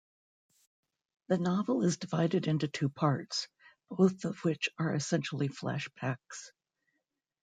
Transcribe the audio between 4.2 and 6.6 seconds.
of which are essentially flashbacks.